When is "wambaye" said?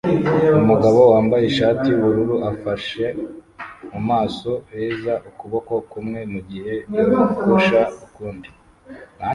1.13-1.43